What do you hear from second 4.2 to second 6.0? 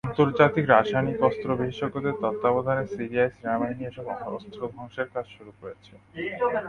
অস্ত্র ধ্বংসের কাজ শুরু করেছে।